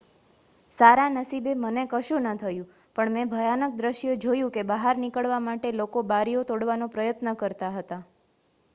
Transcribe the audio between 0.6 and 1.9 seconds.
"""સારા નસીબે મને